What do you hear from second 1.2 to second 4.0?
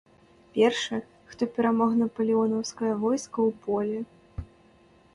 хто перамог напалеонаўскае войска ў полі.